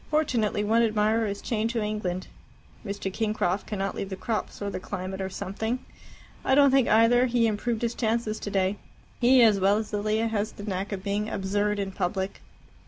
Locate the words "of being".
10.91-11.29